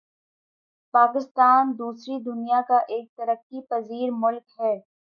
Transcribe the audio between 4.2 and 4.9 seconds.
ملک ہے